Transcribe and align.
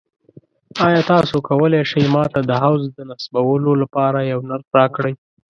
ایا 0.85 1.01
تاسو 1.11 1.35
کولی 1.49 1.81
شئ 1.91 2.05
ما 2.13 2.23
ته 2.33 2.39
د 2.49 2.51
حوض 2.61 2.83
د 2.97 2.99
نصبولو 3.09 3.71
لپاره 3.81 4.19
یو 4.31 4.39
نرخ 4.49 4.67
راکړئ؟ 4.79 5.13